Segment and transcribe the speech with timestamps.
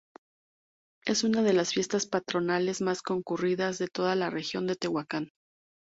[1.05, 5.29] Es una de las fiestas patronales más concurridas de toda la región de Tehuacán.